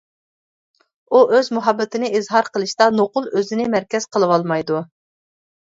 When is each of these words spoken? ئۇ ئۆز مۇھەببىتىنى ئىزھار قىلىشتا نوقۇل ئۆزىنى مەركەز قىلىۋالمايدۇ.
ئۇ 1.15 1.21
ئۆز 1.35 1.51
مۇھەببىتىنى 1.57 2.11
ئىزھار 2.21 2.49
قىلىشتا 2.57 2.89
نوقۇل 2.97 3.31
ئۆزىنى 3.35 3.69
مەركەز 3.79 4.13
قىلىۋالمايدۇ. 4.17 4.83